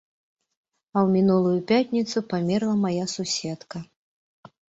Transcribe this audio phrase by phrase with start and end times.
[0.95, 3.77] А ў мінулую пятніцу памерла мая суседка.